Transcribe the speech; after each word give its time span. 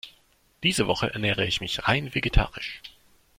Diese 0.63 0.87
Woche 0.87 1.13
ernähre 1.13 1.45
ich 1.45 1.61
mich 1.61 1.87
rein 1.87 2.15
vegetarisch. 2.15 2.81